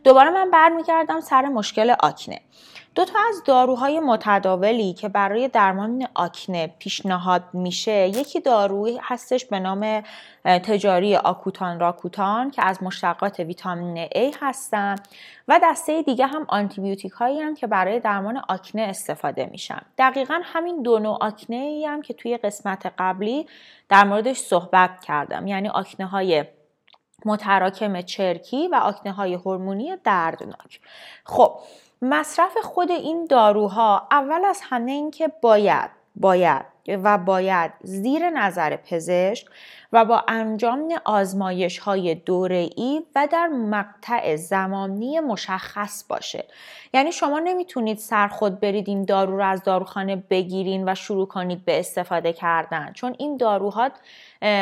دوباره 0.03 0.29
من 0.29 0.51
برمیگردم 0.51 1.19
سر 1.19 1.41
مشکل 1.41 1.95
آکنه. 1.99 2.39
دو 2.95 3.05
تا 3.05 3.19
از 3.29 3.43
داروهای 3.45 3.99
متداولی 3.99 4.93
که 4.93 5.09
برای 5.09 5.47
درمان 5.47 6.07
آکنه 6.13 6.67
پیشنهاد 6.79 7.43
میشه 7.53 8.07
یکی 8.07 8.39
دارویی 8.39 8.99
هستش 9.01 9.45
به 9.45 9.59
نام 9.59 10.03
تجاری 10.45 11.15
آکوتان 11.15 11.79
راکوتان 11.79 12.51
که 12.51 12.65
از 12.65 12.83
مشتقات 12.83 13.39
ویتامین 13.39 14.05
A 14.07 14.35
هستن 14.41 14.95
و 15.47 15.59
دسته 15.63 16.01
دیگه 16.01 16.25
هم 16.25 16.45
آنتیبیوتیک 16.47 17.11
هایی 17.11 17.39
هم 17.41 17.55
که 17.55 17.67
برای 17.67 17.99
درمان 17.99 18.41
آکنه 18.49 18.81
استفاده 18.81 19.45
میشن. 19.45 19.81
دقیقا 19.97 20.41
همین 20.43 20.81
دو 20.81 20.99
نوع 20.99 21.17
آکنه 21.21 21.55
ای 21.55 21.85
هم 21.85 22.01
که 22.01 22.13
توی 22.13 22.37
قسمت 22.37 22.93
قبلی 22.97 23.47
در 23.89 24.03
موردش 24.03 24.37
صحبت 24.37 25.01
کردم. 25.01 25.47
یعنی 25.47 25.69
آکنه 25.69 26.07
های 26.07 26.45
متراکم 27.25 28.01
چرکی 28.01 28.67
و 28.67 28.75
آکنه 28.75 29.13
های 29.13 29.33
هورمونی 29.33 29.95
دردناک. 30.03 30.79
خب 31.25 31.59
مصرف 32.01 32.57
خود 32.57 32.91
این 32.91 33.25
داروها 33.25 34.07
اول 34.11 34.45
از 34.45 34.61
همه 34.63 34.91
اینکه 34.91 35.27
باید 35.41 35.89
باید 36.15 36.65
و 36.87 37.17
باید 37.17 37.71
زیر 37.83 38.29
نظر 38.29 38.75
پزشک 38.75 39.47
و 39.93 40.05
با 40.05 40.23
انجام 40.27 40.93
آزمایش 41.05 41.79
های 41.79 42.15
دوره 42.15 42.69
ای 42.75 43.01
و 43.15 43.27
در 43.31 43.47
مقطع 43.47 44.35
زمانی 44.35 45.19
مشخص 45.19 46.03
باشه. 46.09 46.45
یعنی 46.93 47.11
شما 47.11 47.39
نمی‌تونید 47.39 47.97
سر 47.97 48.27
خود 48.27 48.59
برید 48.59 48.89
این 48.89 49.05
دارو 49.05 49.37
رو 49.37 49.43
از 49.43 49.63
داروخانه 49.63 50.15
بگیرین 50.15 50.89
و 50.89 50.95
شروع 50.95 51.27
کنید 51.27 51.65
به 51.65 51.79
استفاده 51.79 52.33
کردن. 52.33 52.93
چون 52.93 53.15
این 53.17 53.37
داروها 53.37 53.89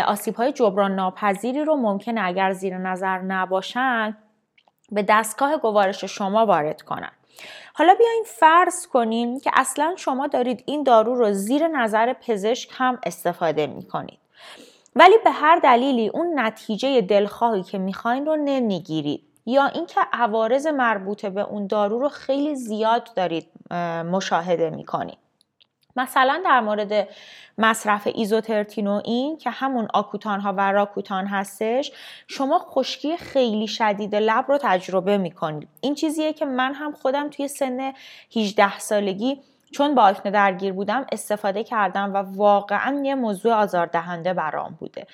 آسیب 0.07 0.35
های 0.35 0.51
جبران 0.51 0.95
ناپذیری 0.95 1.63
رو 1.63 1.75
ممکنه 1.75 2.21
اگر 2.23 2.53
زیر 2.53 2.77
نظر 2.77 3.17
نباشن 3.17 4.17
به 4.91 5.03
دستگاه 5.03 5.57
گوارش 5.57 6.03
شما 6.03 6.45
وارد 6.45 6.81
کنن. 6.81 7.11
حالا 7.73 7.93
بیاین 7.93 8.23
فرض 8.25 8.87
کنیم 8.87 9.39
که 9.39 9.51
اصلا 9.53 9.93
شما 9.97 10.27
دارید 10.27 10.63
این 10.65 10.83
دارو 10.83 11.15
رو 11.15 11.33
زیر 11.33 11.67
نظر 11.67 12.13
پزشک 12.13 12.69
هم 12.73 12.99
استفاده 13.05 13.67
می 13.67 13.83
کنید. 13.87 14.19
ولی 14.95 15.15
به 15.23 15.31
هر 15.31 15.59
دلیلی 15.59 16.07
اون 16.07 16.39
نتیجه 16.39 17.01
دلخواهی 17.01 17.63
که 17.63 17.77
می‌خواین 17.77 18.25
رو 18.25 18.35
نمی‌گیرید 18.35 19.23
یا 19.45 19.65
اینکه 19.65 20.01
عوارض 20.13 20.67
مربوطه 20.67 21.29
به 21.29 21.41
اون 21.41 21.67
دارو 21.67 21.99
رو 21.99 22.09
خیلی 22.09 22.55
زیاد 22.55 23.09
دارید 23.15 23.47
مشاهده 24.11 24.69
می‌کنید 24.69 25.17
مثلا 25.95 26.41
در 26.45 26.61
مورد 26.61 27.07
مصرف 27.57 28.07
ایزوترتینوئین 28.15 29.37
که 29.37 29.49
همون 29.49 29.87
آکوتان 29.93 30.39
ها 30.39 30.53
و 30.57 30.71
راکوتان 30.71 31.27
هستش 31.27 31.91
شما 32.27 32.59
خشکی 32.59 33.17
خیلی 33.17 33.67
شدید 33.67 34.15
لب 34.15 34.45
رو 34.47 34.57
تجربه 34.61 35.17
می‌کنید. 35.17 35.69
این 35.81 35.95
چیزیه 35.95 36.33
که 36.33 36.45
من 36.45 36.73
هم 36.73 36.91
خودم 36.91 37.29
توی 37.29 37.47
سن 37.47 37.93
18 38.35 38.79
سالگی 38.79 39.41
چون 39.71 39.95
با 39.95 40.03
آکنه 40.03 40.31
درگیر 40.31 40.73
بودم 40.73 41.05
استفاده 41.11 41.63
کردم 41.63 42.13
و 42.13 42.17
واقعا 42.17 43.01
یه 43.05 43.15
موضوع 43.15 43.53
آزاردهنده 43.53 44.33
برام 44.33 44.77
بوده. 44.79 45.07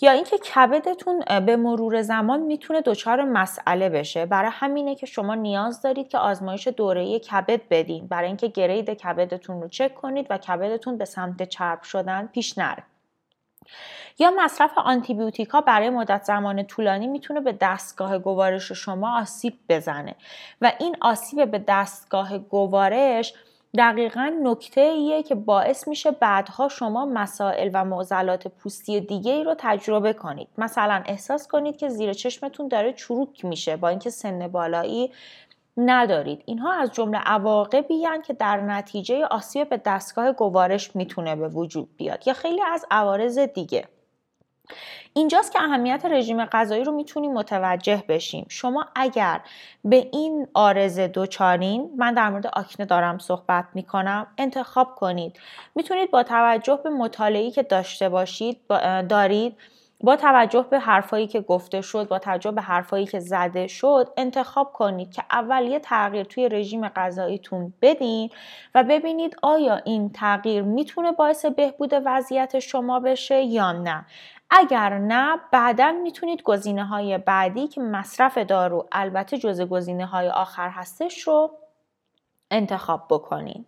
یا 0.00 0.12
اینکه 0.12 0.38
کبدتون 0.38 1.24
به 1.46 1.56
مرور 1.56 2.02
زمان 2.02 2.40
می‌تونه 2.40 2.80
دچار 2.80 3.24
مسئله 3.24 3.88
بشه. 3.88 4.26
برای 4.26 4.50
همینه 4.54 4.94
که 4.94 5.06
شما 5.06 5.34
نیاز 5.34 5.82
دارید 5.82 6.08
که 6.08 6.18
آزمایش 6.18 6.68
دوره 6.68 7.18
کبد 7.18 7.60
بدین. 7.70 8.06
برای 8.06 8.26
اینکه 8.26 8.48
گرید 8.48 8.90
کبدتون 8.90 9.62
رو 9.62 9.68
چک 9.68 9.94
کنید 9.94 10.26
و 10.30 10.38
کبدتون 10.38 10.98
به 10.98 11.04
سمت 11.04 11.48
چرب 11.48 11.82
شدن 11.82 12.26
پیش 12.26 12.58
نره. 12.58 12.82
یا 14.18 14.30
مصرف 14.36 14.78
آنتیبیوتیکا 14.78 15.60
برای 15.60 15.90
مدت 15.90 16.22
زمان 16.22 16.62
طولانی 16.62 17.06
می‌تونه 17.06 17.40
به 17.40 17.56
دستگاه 17.60 18.18
گوارش 18.18 18.72
شما 18.72 19.20
آسیب 19.20 19.58
بزنه. 19.68 20.14
و 20.60 20.72
این 20.80 20.96
آسیب 21.00 21.50
به 21.50 21.64
دستگاه 21.68 22.38
گوارش 22.38 23.34
دقیقا 23.76 24.32
نکته 24.42 24.80
ایه 24.80 25.22
که 25.22 25.34
باعث 25.34 25.88
میشه 25.88 26.10
بعدها 26.10 26.68
شما 26.68 27.06
مسائل 27.06 27.70
و 27.74 27.84
معضلات 27.84 28.48
پوستی 28.48 29.00
دیگه 29.00 29.32
ای 29.32 29.44
رو 29.44 29.54
تجربه 29.58 30.12
کنید. 30.12 30.48
مثلا 30.58 31.02
احساس 31.06 31.48
کنید 31.48 31.76
که 31.76 31.88
زیر 31.88 32.12
چشمتون 32.12 32.68
داره 32.68 32.92
چروک 32.92 33.44
میشه 33.44 33.76
با 33.76 33.88
اینکه 33.88 34.10
سن 34.10 34.48
بالایی 34.48 35.12
ندارید. 35.76 36.42
اینها 36.46 36.72
از 36.72 36.92
جمله 36.92 37.18
عواقبی 37.18 38.04
که 38.26 38.32
در 38.32 38.60
نتیجه 38.60 39.24
آسیب 39.24 39.68
به 39.68 39.80
دستگاه 39.84 40.32
گوارش 40.32 40.96
می‌تونه 40.96 41.36
به 41.36 41.48
وجود 41.48 41.88
بیاد 41.96 42.28
یا 42.28 42.34
خیلی 42.34 42.62
از 42.62 42.86
عوارض 42.90 43.38
دیگه. 43.38 43.84
اینجاست 45.12 45.52
که 45.52 45.62
اهمیت 45.62 46.04
رژیم 46.04 46.44
غذایی 46.44 46.84
رو 46.84 46.92
می‌تونیم 46.92 47.32
متوجه 47.32 48.04
بشیم. 48.08 48.46
شما 48.48 48.86
اگر 48.94 49.40
به 49.84 50.08
این 50.12 50.46
آرزه 50.54 51.08
دوچارین 51.08 51.90
من 51.96 52.14
در 52.14 52.30
مورد 52.30 52.46
آکنه 52.46 52.86
دارم 52.86 53.18
صحبت 53.18 53.64
می‌کنم 53.74 54.26
انتخاب 54.38 54.94
کنید. 54.94 55.38
می‌تونید 55.74 56.10
با 56.10 56.22
توجه 56.22 56.80
به 56.84 56.90
مطالعی 56.90 57.50
که 57.50 57.62
داشته 57.62 58.08
باشید 58.08 58.60
دارید 59.08 59.56
با 60.00 60.16
توجه 60.16 60.66
به 60.70 60.78
حرفایی 60.78 61.26
که 61.26 61.40
گفته 61.40 61.80
شد 61.80 62.08
با 62.08 62.18
توجه 62.18 62.50
به 62.50 62.62
حرفایی 62.62 63.06
که 63.06 63.20
زده 63.20 63.66
شد 63.66 64.08
انتخاب 64.16 64.72
کنید 64.72 65.12
که 65.12 65.22
اول 65.30 65.66
یه 65.66 65.78
تغییر 65.78 66.24
توی 66.24 66.48
رژیم 66.48 66.88
غذاییتون 66.88 67.72
بدین 67.82 68.30
و 68.74 68.84
ببینید 68.84 69.36
آیا 69.42 69.76
این 69.76 70.12
تغییر 70.12 70.62
می‌تونه 70.62 71.12
باعث 71.12 71.46
بهبود 71.46 71.92
وضعیت 72.04 72.58
شما 72.58 73.00
بشه 73.00 73.42
یا 73.42 73.72
نه. 73.72 74.06
اگر 74.50 74.98
نه 74.98 75.40
بعدا 75.52 75.92
می‌تونید 75.92 76.42
گزینه 76.42 76.84
های 76.84 77.18
بعدی 77.18 77.68
که 77.68 77.80
مصرف 77.80 78.38
دارو 78.38 78.88
البته 78.92 79.38
جز 79.38 79.60
گزینه 79.60 80.06
های 80.06 80.28
آخر 80.28 80.68
هستش 80.68 81.22
رو 81.22 81.50
انتخاب 82.50 83.06
بکنید 83.10 83.66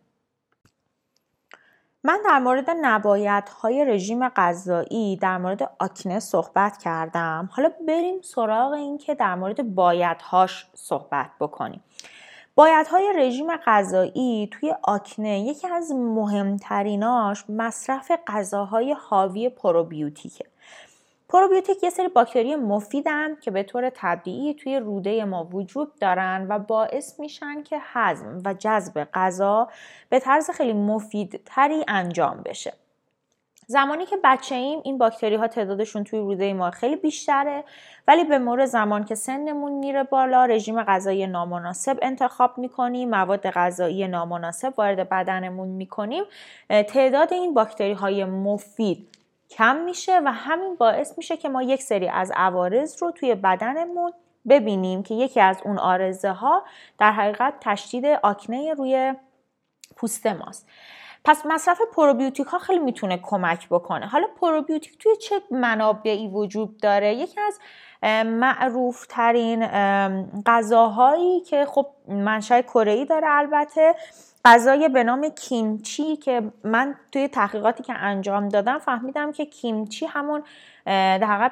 من 2.04 2.18
در 2.25 2.38
مورد 2.38 2.70
نباید 2.82 3.49
های 3.49 3.84
رژیم 3.84 4.28
غذایی 4.28 5.16
در 5.16 5.38
مورد 5.38 5.70
آکنه 5.78 6.20
صحبت 6.20 6.78
کردم. 6.78 7.49
حالا 7.52 7.70
بریم 7.88 8.20
سراغ 8.22 8.72
این 8.72 8.99
که 8.99 9.14
در 9.14 9.34
مورد 9.34 9.75
بایدهاش 9.75 10.66
صحبت 10.75 11.30
بکنیم. 11.40 11.84
بایدهای 12.54 13.12
رژیم 13.16 13.56
غذایی 13.56 14.49
توی 14.52 14.75
آکنه 14.82 15.40
یکی 15.40 15.68
از 15.68 15.92
مهمتریناش 15.92 17.44
مصرف 17.49 18.10
غذاهای 18.26 18.92
حاوی 18.92 19.49
پروبیوتیکه. 19.49 20.50
پروبیوتیک 21.30 21.82
یه 21.82 21.90
سری 21.90 22.08
باکتری 22.08 22.56
مفیدن 22.56 23.37
که 23.40 23.50
به 23.50 23.62
طور 23.62 23.90
طبیعی 23.90 24.54
توی 24.54 24.78
روده 24.78 25.25
ما 25.25 25.44
وجود 25.44 25.99
دارن 25.99 26.46
و 26.49 26.58
باعث 26.58 27.20
میشن 27.20 27.62
که 27.62 27.78
هضم 27.80 28.42
و 28.44 28.54
جذب 28.54 29.08
غذا 29.14 29.68
به 30.08 30.18
طرز 30.18 30.50
خیلی 30.50 30.72
مفیدتری 30.72 31.84
انجام 31.88 32.42
بشه. 32.44 32.72
زمانی 33.66 34.06
که 34.06 34.16
بچه 34.25 34.54
ایم 34.54 34.80
این 34.84 34.99
باکتری 34.99 35.34
ها 35.34 35.49
تعدادشون 35.49 36.04
توی 36.04 36.18
روده 36.18 36.52
ما 36.52 36.70
خیلی 36.70 36.96
بیشتره 36.96 37.64
ولی 38.08 38.25
به 38.25 38.38
مورد 38.38 38.64
زمان 38.64 39.04
که 39.04 39.14
سنمون 39.14 39.72
میره 39.72 40.02
بالا 40.02 40.44
رژیم 40.44 40.82
غذایی 40.82 41.26
نامناسب 41.26 41.99
انتخاب 42.02 42.58
می‌کنیم 42.58 43.10
مواد 43.10 43.50
غذایی 43.50 44.08
نامناسب 44.08 44.75
وارد 44.76 45.08
بدنمون 45.08 45.68
می‌کنیم 45.68 46.25
تعداد 46.68 47.32
این 47.32 47.54
باکتری 47.54 47.92
های 47.92 48.25
مفید 48.25 49.20
کم 49.50 49.76
میشه 49.76 50.21
و 50.25 50.33
همین 50.33 50.76
باعث 50.76 51.19
میشه 51.19 51.37
که 51.37 51.49
ما 51.49 51.62
یک 51.62 51.83
سری 51.83 52.08
از 52.08 52.32
عوارض 52.36 53.02
رو 53.02 53.10
توی 53.10 53.34
بدنمون 53.34 54.13
ببینیم 54.49 55.02
که 55.02 55.15
یکی 55.15 55.41
از 55.41 55.60
اون 55.65 55.78
آرزه 55.78 56.30
ها 56.30 56.65
در 56.99 57.13
حقیقت 57.13 57.54
تشدید 57.60 58.04
آکنه 58.06 58.75
روی 58.75 59.15
پوست 59.97 60.26
ماست. 60.26 60.69
پس 61.25 61.47
مصرف 61.47 61.80
پروبیوتیک 61.95 62.47
ها 62.47 62.58
خیلی 62.58 62.78
می‌تونه 62.78 63.19
کمک 63.23 63.69
بکنه. 63.69 64.06
حالا 64.06 64.26
پروبیوتیک 64.41 64.99
توی 64.99 65.17
چه 65.17 65.43
منابعی 65.50 66.28
وجود 66.28 66.80
داره؟ 66.80 67.15
یکی 67.15 67.41
از 67.41 67.58
معروف 68.26 69.06
ترین 69.06 69.67
غذاهایی 70.47 71.41
که 71.41 71.67
خب 71.67 71.86
منشأ 72.08 72.63
کره 72.63 73.04
داره 73.04 73.26
البته 73.30 73.95
غذای 74.45 74.89
به 74.89 75.05
نام 75.05 75.29
کیمچی 75.29 76.17
که 76.17 76.43
من 76.65 76.95
توی 77.13 77.29
تحقیقاتی 77.29 77.83
که 77.83 77.93
انجام 77.93 78.49
دادم 78.49 78.79
فهمیدم 78.79 79.33
که 79.33 79.47
کیمچی 79.47 80.07
همون 80.07 80.43
در 80.87 81.50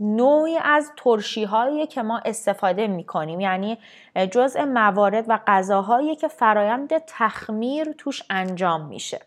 نوعی 0.00 0.58
از 0.58 0.92
ترشی 0.96 1.44
هایی 1.44 1.86
که 1.86 2.02
ما 2.02 2.20
استفاده 2.24 2.86
می 2.86 3.04
کنیم 3.04 3.40
یعنی 3.40 3.78
جزء 4.30 4.64
موارد 4.64 5.24
و 5.28 5.38
غذاهایی 5.46 6.16
که 6.16 6.28
فرایند 6.28 6.98
تخمیر 7.06 7.92
توش 7.98 8.22
انجام 8.30 8.86
میشه. 8.86 9.20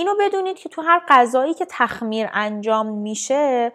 اینو 0.00 0.14
بدونید 0.20 0.56
که 0.56 0.68
تو 0.68 0.82
هر 0.82 1.02
غذایی 1.08 1.54
که 1.54 1.66
تخمیر 1.68 2.28
انجام 2.32 2.86
میشه 2.86 3.72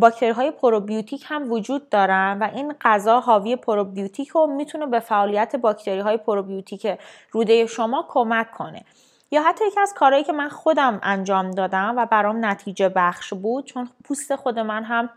باکتری 0.00 0.30
های 0.30 0.50
پروبیوتیک 0.50 1.24
هم 1.28 1.52
وجود 1.52 1.88
دارن 1.88 2.38
و 2.40 2.50
این 2.54 2.74
غذا 2.80 3.20
حاوی 3.20 3.56
پروبیوتیک 3.56 4.28
رو 4.28 4.46
می‌تونه 4.46 4.86
به 4.86 5.00
فعالیت 5.00 5.56
باکتری 5.56 6.00
های 6.00 6.16
پروبیوتیک 6.16 6.98
روده 7.30 7.66
شما 7.66 8.04
کمک 8.08 8.50
کنه. 8.50 8.84
یا 9.30 9.42
حتی 9.42 9.66
یکی 9.66 9.80
از 9.80 9.94
کارهایی 9.94 10.24
که 10.24 10.32
من 10.32 10.48
خودم 10.48 11.00
انجام 11.02 11.50
دادم 11.50 11.94
و 11.96 12.06
برام 12.06 12.44
نتیجه 12.44 12.88
بخش 12.88 13.34
بود 13.34 13.64
چون 13.64 13.88
پوست 14.04 14.36
خود 14.36 14.58
من 14.58 14.84
هم 14.84 15.10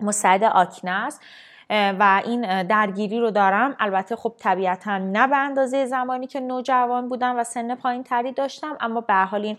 مستعد 0.00 0.44
آکنه 0.44 0.90
است 0.90 1.20
و 1.70 2.22
این 2.24 2.62
درگیری 2.62 3.20
رو 3.20 3.30
دارم. 3.30 3.76
البته 3.78 4.16
خب 4.16 4.32
طبیعتا 4.38 4.98
نه 4.98 5.26
به 5.26 5.36
اندازه 5.36 5.86
زمانی 5.86 6.26
که 6.26 6.40
نوجوان 6.40 7.08
بودم 7.08 7.38
و 7.38 7.44
سن 7.44 7.74
پایین 7.74 8.04
تری 8.04 8.32
داشتم 8.32 8.76
اما 8.80 9.00
به 9.00 9.14
حال 9.14 9.42
این 9.44 9.56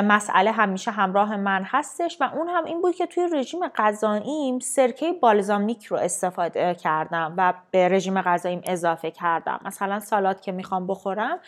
مسئله 0.00 0.52
همیشه 0.52 0.90
همراه 0.90 1.36
من 1.36 1.62
هستش 1.66 2.16
و 2.20 2.30
اون 2.34 2.48
هم 2.48 2.64
این 2.64 2.82
بود 2.82 2.94
که 2.94 3.06
توی 3.06 3.28
رژیم 3.32 3.68
غذاییم 3.68 4.58
سرکه 4.58 5.12
بالزامیک 5.12 5.86
رو 5.86 5.96
استفاده 5.96 6.74
کردم 6.74 7.34
و 7.36 7.54
به 7.70 7.88
رژیم 7.88 8.22
غذاییم 8.22 8.62
اضافه 8.64 9.10
کردم. 9.10 9.60
مثلا 9.64 10.00
سالات 10.00 10.42
که 10.42 10.52
می‌خوام 10.52 10.86
بخورم 10.86 11.38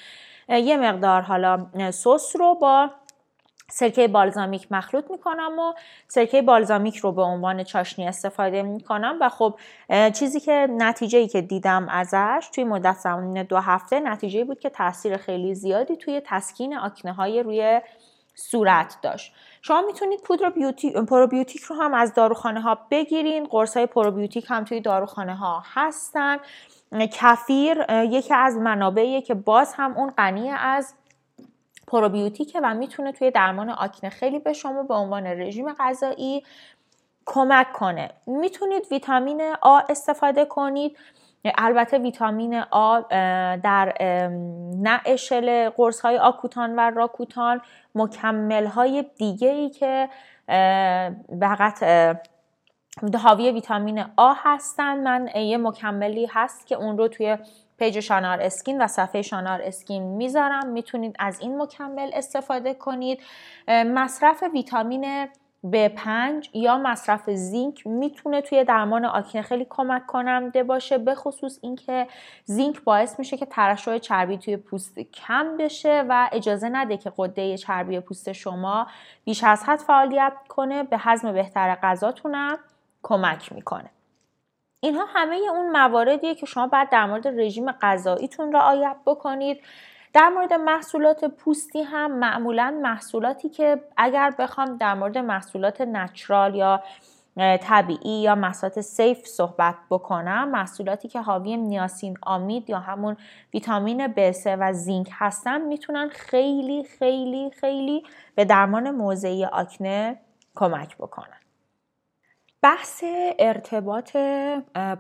یه 0.49 0.77
مقدار 0.77 1.23
حالا 1.23 1.67
سس 1.91 2.37
رو 2.39 2.55
با 2.55 2.91
سرکه 3.73 4.09
بالزامیک 4.09 4.67
مخلوط 4.71 5.11
می‌کنم 5.11 5.59
و 5.59 5.73
سرکه 6.09 6.43
بالزامیک 6.43 6.97
رو 6.97 7.13
به 7.13 7.23
عنوان 7.23 7.65
چاشنی 7.65 8.09
استفاده 8.09 8.63
می‌کنم 8.63 9.19
و 9.21 9.29
خب 9.29 9.59
چیزی 10.15 10.41
که 10.41 10.69
نتیجه 10.71 11.19
ای 11.19 11.29
که 11.29 11.41
دیدم 11.41 11.89
ازش 11.89 12.51
توی 12.55 12.65
مدت 12.65 12.97
زمان 12.97 13.43
دو 13.43 13.57
هفته 13.57 14.01
نتیجه 14.01 14.45
بود 14.45 14.61
که 14.61 14.71
تاثیر 14.71 15.17
خیلی 15.17 15.55
زیادی 15.55 15.97
توی 15.97 16.23
تسکین 16.27 16.77
آکنه 16.77 17.13
های 17.13 17.43
روی 17.43 17.81
صورت 18.35 18.99
داشت. 19.03 19.35
شما 19.63 19.83
می‌تونید 19.87 20.21
پودر 20.23 20.51
پروبیوتیک 21.09 21.63
رو 21.63 21.77
هم 21.77 21.95
از 21.95 22.15
داروخانه 22.15 22.61
ها 22.61 22.79
بگیرین. 22.91 23.45
قرص 23.45 23.77
های 23.77 23.87
پروبیوتیک 23.87 24.47
هم 24.49 24.65
توی 24.65 24.81
داروخانه 24.81 25.35
ها 25.35 25.63
هستن 25.75 26.37
کفیر 27.13 27.85
یکی 27.91 28.35
از 28.35 28.57
منابعیه 28.57 29.23
که 29.23 29.35
باز 29.35 29.75
هم 29.75 29.97
اون 29.97 30.11
غنی 30.11 30.51
از 30.51 30.95
پروبیوتیکه 31.93 32.61
و 32.61 32.75
می‌تونه 32.75 33.13
توی 33.13 33.31
درمان 33.31 33.71
آکنه 33.71 34.11
خیلی 34.11 34.39
به 34.39 34.53
شما 34.53 34.83
به 34.83 34.95
عنوان 34.95 35.27
رژیم 35.27 35.73
غذایی 35.73 36.43
کمک 37.27 37.73
کنه. 37.73 38.11
می‌تونید 38.27 38.87
ویتامین 38.91 39.55
آ 39.63 39.81
استفاده 39.89 40.45
کنید. 40.45 40.99
البته 41.59 41.99
ویتامین 41.99 42.63
آ 42.71 43.01
در 43.57 43.95
نه 44.83 45.01
اشل 45.07 45.71
قرص 45.71 46.01
های 46.01 46.19
آکوتان 46.19 46.77
و 46.77 46.91
راکوتان 46.91 47.61
مکمل 47.95 48.67
های 48.67 49.05
دیگه 49.17 49.49
ای 49.49 49.71
که 49.71 50.09
فقط 51.41 51.83
حاوی 53.23 53.51
ویتامین 53.51 54.05
آ 54.17 54.33
هستن. 54.37 54.99
من 55.03 55.29
یه 55.35 55.59
مکملی 55.59 56.27
هست 56.27 56.67
که 56.67 56.75
اون 56.75 56.99
رو 56.99 57.09
توی 57.09 57.39
page 57.83 58.01
Shanar 58.01 58.41
Skin 58.41 58.83
و 58.83 58.87
صفحه 58.87 59.23
Shanar 59.23 59.63
Skin 59.63 60.03
می‌ذارم. 60.03 60.69
می‌تونید 60.69 61.17
از 61.19 61.41
این 61.41 61.63
مکمل 61.63 62.11
استفاده 62.15 62.75
کنید. 62.75 63.21
مصرف 63.69 64.45
ویتامین 64.53 65.29
B5 65.65 66.51
یا 66.53 66.79
مصرف 66.79 67.31
zinc 67.31 67.87
می‌تونه 67.87 68.41
توی 68.41 68.65
درمان 68.65 69.05
آکنه 69.05 69.43
خیلی 69.43 69.67
کمک 69.71 70.07
کننده 70.07 70.63
باشه 70.63 70.99
به 70.99 71.15
خصوص 71.15 71.59
اینکه 71.63 72.07
zinc 72.45 72.85
باعث 72.85 73.19
میشه 73.19 73.37
که 73.37 73.47
ترشح 73.47 73.99
چربی 73.99 74.39
توی 74.39 74.57
پوست 74.57 74.99
کم 74.99 75.57
بشه 75.57 76.05
و 76.09 76.29
اجازه 76.33 76.69
نده 76.69 76.97
که 76.97 77.13
غده 77.19 77.57
چربی 77.57 78.01
پوست 78.01 78.33
شما 78.33 78.87
بیش 79.25 79.45
از 79.45 79.65
حد 79.65 79.79
فعالیت 79.79 80.33
کنه. 80.49 80.83
به 80.83 80.97
هضم 81.01 81.33
بهتر 81.33 81.75
غذاتونم 81.83 82.59
کمک 83.03 83.53
می‌کنه. 83.53 83.91
اینها 84.85 85.05
همه 85.09 85.37
اون 85.37 85.71
مواردیه 85.71 86.35
که 86.35 86.47
شما 86.47 86.67
باید 86.67 86.91
در 86.91 87.07
مورد 87.07 87.29
رژیم 87.29 87.73
غذاییتون 87.73 88.53
رعایت 88.53 88.97
بکنید. 89.07 89.61
در 90.13 90.29
مورد 90.29 90.53
محصولات 90.53 91.25
پوستی 91.25 91.83
هم 91.83 92.19
معمولا 92.19 92.79
محصولاتی 92.83 93.49
که 93.49 93.81
اگر 93.97 94.35
بخوام 94.39 94.77
در 94.77 94.95
مورد 94.95 95.19
محصولات 95.19 95.81
نچرال 95.81 96.55
یا 96.55 96.83
طبیعی 97.37 98.23
یا 98.23 98.35
محصولات 98.35 98.81
سیف 98.81 99.27
صحبت 99.27 99.75
بکنم 99.91 100.51
محصولاتی 100.51 101.09
که 101.09 101.21
حاوی 101.21 101.57
نیاسین 101.57 102.17
آمید 102.23 102.71
یا 102.71 102.79
همون 102.79 103.17
ویتامین 103.55 104.07
B3 104.07 104.47
و 104.47 104.73
زینک 104.73 105.11
هستن 105.13 105.61
می‌تونن 105.61 106.09
خیلی 106.09 106.85
خیلی 106.85 107.51
خیلی 107.51 108.03
به 108.35 108.45
درمان 108.45 108.91
موضعی 108.91 109.45
آکنه 109.45 110.19
کمک 110.55 110.97
بکنن. 110.97 111.42
بحث 112.63 113.05
ارتباط 113.39 114.17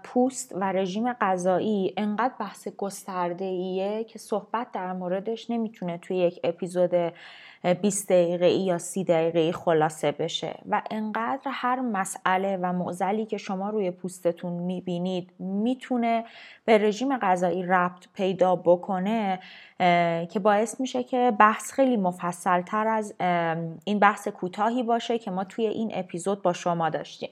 پوست 0.04 0.52
و 0.54 0.72
رژیم 0.72 1.12
غذایی 1.12 1.94
انقدر 1.96 2.34
بحث 2.40 2.68
گسترده 2.68 3.44
ایه 3.44 4.04
که 4.04 4.18
صحبت 4.18 4.72
در 4.72 4.92
موردش 4.92 5.50
نمی‌تونه 5.50 5.98
توی 5.98 6.16
یک 6.16 6.40
اپیزود 6.44 6.90
20 7.82 8.08
دقیقه 8.08 8.48
یا 8.48 8.78
30 8.78 9.04
دقیقه 9.04 9.52
خلاصه 9.52 10.12
بشه. 10.12 10.54
و 10.68 10.82
انقدر 10.90 11.50
هر 11.50 11.80
مسئله 11.80 12.58
و 12.62 12.72
معضلی 12.72 13.26
که 13.26 13.38
شما 13.38 13.70
روی 13.70 13.90
پوستتون 13.90 14.52
می‌بینید 14.52 15.32
می‌تونه 15.38 16.24
به 16.64 16.78
رژیم 16.78 17.18
غذایی 17.18 17.62
ربط 17.62 18.06
پیدا 18.14 18.56
بکنه 18.56 19.38
که 20.30 20.40
باعث 20.42 20.80
میشه 20.80 21.02
که 21.02 21.32
بحث 21.38 21.72
خیلی 21.72 21.96
مفصل 21.96 22.62
تر 22.62 22.88
از 22.88 23.14
این 23.84 23.98
بحث 23.98 24.28
کوتاهی 24.28 24.82
باشه 24.82 25.18
که 25.18 25.30
ما 25.30 25.44
توی 25.44 25.66
این 25.66 25.90
اپیزود 25.94 26.42
با 26.42 26.52
شما 26.52 26.90
داشتیم. 26.90 27.30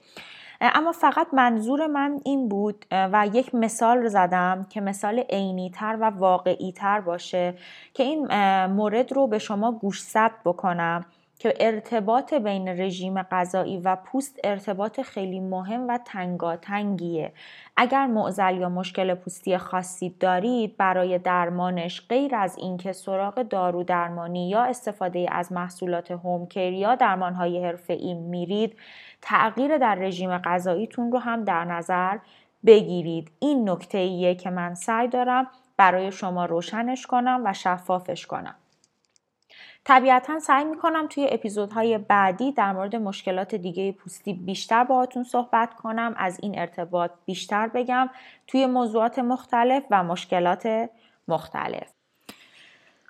اما 0.61 0.91
فقط 0.91 1.27
منظور 1.33 1.87
من 1.87 2.19
این 2.25 2.49
بود 2.49 2.85
و 2.91 3.27
یک 3.33 3.55
مثال 3.55 3.97
رو 3.97 4.09
زدم 4.09 4.67
که 4.69 4.81
مثال 4.81 5.19
عینی 5.19 5.69
تر 5.69 5.97
و 6.01 6.03
واقعی 6.03 6.71
تر 6.71 7.01
باشه 7.01 7.53
که 7.93 8.03
این 8.03 8.27
مورد 8.65 9.13
رو 9.13 9.27
به 9.27 9.39
شما 9.39 9.71
گوشزد 9.71 10.31
بکنم. 10.45 11.05
که 11.41 11.53
ارتباط 11.59 12.33
بین 12.33 12.67
رژیم 12.67 13.21
غذایی 13.21 13.77
و 13.77 13.95
پوست 13.95 14.39
ارتباط 14.43 15.01
خیلی 15.01 15.39
مهم 15.39 15.87
و 15.87 15.99
تنگاتنگیه. 16.05 17.33
اگر 17.77 18.05
معزل 18.05 18.57
یا 18.57 18.69
مشکل 18.69 19.13
پوستی 19.13 19.57
خاصی 19.57 20.15
دارید 20.19 20.77
برای 20.77 21.17
درمانش 21.19 22.07
غیر 22.09 22.35
از 22.35 22.57
اینکه 22.57 22.91
سراغ 22.91 23.41
دارو 23.41 23.83
درمانی 23.83 24.49
یا 24.49 24.63
استفاده 24.63 25.25
از 25.31 25.51
محصولات 25.51 26.11
هومکیر 26.11 26.73
یا 26.73 26.95
درمانهای 26.95 27.65
حرفه‌ای 27.65 28.13
میرید 28.13 28.77
تغییر 29.21 29.77
در 29.77 29.95
رژیم 29.95 30.37
غذاییتون 30.37 31.11
رو 31.11 31.19
هم 31.19 31.43
در 31.43 31.65
نظر 31.65 32.17
بگیرید. 32.65 33.31
این 33.39 33.69
نکته 33.69 34.35
که 34.35 34.49
من 34.49 34.75
سعی 34.75 35.07
دارم 35.07 35.47
برای 35.77 36.11
شما 36.11 36.45
روشنش 36.45 37.07
کنم 37.07 37.41
و 37.45 37.53
شفافش 37.53 38.25
کنم. 38.25 38.55
طبیعتا 39.83 40.39
سعی 40.39 40.63
می‌کنم 40.65 41.07
توی 41.07 41.27
اپیزودهای 41.31 41.97
بعدی 41.97 42.51
در 42.51 42.73
مورد 42.73 42.95
مشکلات 42.95 43.55
دیگه 43.55 43.91
پوستی 43.91 44.33
بیشتر 44.33 44.83
باهاتون 44.83 45.23
صحبت 45.23 45.73
کنم 45.73 46.13
از 46.17 46.39
این 46.41 46.59
ارتباط 46.59 47.11
بیشتر 47.25 47.67
بگم. 47.67 48.09
توی 48.47 48.65
موضوعات 48.65 49.19
مختلف 49.19 49.83
و 49.91 50.03
مشکلات 50.03 50.89
مختلف. 51.27 52.00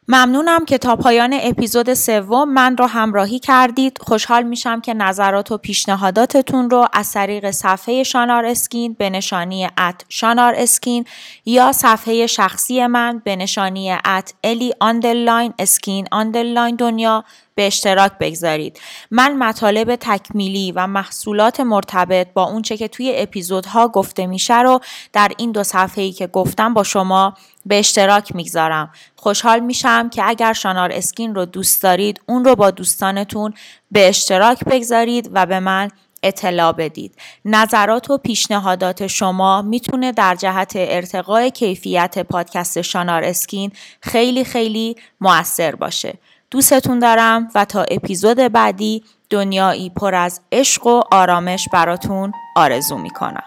ممنونم 0.07 0.65
که 0.65 0.77
تا 0.77 0.95
پایان 0.95 1.39
اپیزود 1.41 1.93
سوم 1.93 2.53
من 2.53 2.77
رو 2.77 2.85
همراهی 2.85 3.39
کردید. 3.39 3.97
خوشحال 4.01 4.43
میشم 4.43 4.81
که 4.81 4.93
نظرات 4.93 5.51
و 5.51 5.57
پیشنهاداتتون 5.57 6.69
رو 6.69 6.87
از 6.93 7.13
طریق 7.13 7.51
صفحه 7.51 8.03
شانار 8.03 8.45
اسکین 8.45 8.93
به 8.93 9.09
نشانی 9.09 9.65
ات 9.77 10.05
شانار 10.09 10.53
اسکین 10.57 11.05
یا 11.45 11.71
صفحه 11.71 12.27
شخصی 12.27 12.87
من 12.87 13.21
به 13.25 13.35
نشانی 13.35 13.91
at 14.05 14.33
الی 14.43 14.73
underline 14.79 15.53
skin 15.59 16.07
underline 16.11 16.75
دنیا 16.75 17.23
به 17.55 17.67
اشتراک 17.67 18.11
بگذارید 18.19 18.79
من 19.11 19.37
مطالب 19.37 19.95
تکمیلی 19.95 20.71
و 20.71 20.87
محصولات 20.87 21.59
مرتبط 21.59 22.27
با 22.33 22.43
اونچه 22.43 22.77
که 22.77 22.87
توی 22.87 23.13
اپیزودها 23.15 23.87
گفته 23.87 24.25
میشه 24.25 24.61
رو 24.61 24.79
در 25.13 25.31
این 25.37 25.51
دو 25.51 25.63
صفحه 25.63 26.03
ای 26.03 26.11
که 26.11 26.27
گفتم 26.27 26.73
با 26.73 26.83
شما 26.83 27.33
به 27.65 27.79
اشتراک 27.79 28.35
می‌گذارم 28.35 28.91
خوشحال 29.15 29.59
میشم 29.59 30.09
که 30.09 30.23
اگر 30.25 30.53
Shanar 30.53 30.91
Skin 30.91 31.35
رو 31.35 31.45
دوست 31.45 31.83
دارید 31.83 32.21
اون 32.25 32.45
رو 32.45 32.55
با 32.55 32.71
دوستانتون 32.71 33.53
به 33.91 34.09
اشتراک 34.09 34.65
بگذارید 34.65 35.29
و 35.33 35.45
به 35.45 35.59
من 35.59 35.89
اطلاع 36.23 36.71
بدید. 36.71 37.15
نظرات 37.45 38.09
و 38.09 38.17
پیشنهادات 38.17 39.07
شما 39.07 39.61
می‌تونه 39.61 40.11
در 40.11 40.35
جهت 40.35 40.73
ارتقای 40.75 41.51
کیفیت 41.51 42.19
پادکست 42.19 42.81
شانار 42.81 43.23
اسکین 43.23 43.71
خیلی 44.01 44.43
خیلی 44.43 44.95
موثر 45.21 45.75
باشه. 45.75 46.13
دوستتون 46.51 46.99
دارم 46.99 47.47
و 47.55 47.65
تا 47.65 47.83
اپیزود 47.83 48.37
بعدی 48.37 49.03
دنیایی 49.29 49.89
پر 49.89 50.15
از 50.15 50.41
عشق 50.51 50.87
و 50.87 51.01
آرامش 51.11 51.67
براتون 51.73 52.31
آرزو 52.55 52.97
می‌کنم. 52.97 53.43